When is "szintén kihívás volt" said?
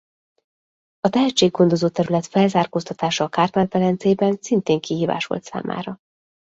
4.41-5.43